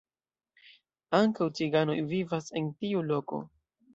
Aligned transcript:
Ankaŭ 1.17 1.49
ciganoj 1.59 1.97
vivas 2.13 2.49
en 2.61 2.71
tiu 2.79 3.07
loko. 3.13 3.45